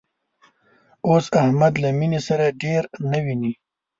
اوس 1.07 1.25
احمد 1.41 1.73
له 1.83 1.89
مینې 1.97 2.21
سره 2.27 2.45
ډېر 2.63 2.83
نه 3.11 3.19
ویني 3.25 3.53